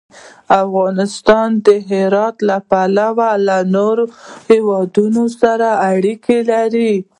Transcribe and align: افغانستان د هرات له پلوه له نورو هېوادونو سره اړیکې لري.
افغانستان 0.63 1.49
د 1.65 1.67
هرات 1.89 2.35
له 2.49 2.57
پلوه 2.69 3.29
له 3.47 3.57
نورو 3.75 4.05
هېوادونو 4.49 5.23
سره 5.41 5.67
اړیکې 5.91 6.37
لري. 6.51 6.93